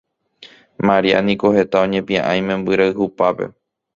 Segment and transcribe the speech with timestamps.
[0.87, 3.45] Maria niko heta oñepiaʼã imemby rayhupápe.